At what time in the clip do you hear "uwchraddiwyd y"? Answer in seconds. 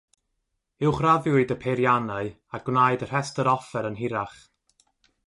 0.87-1.57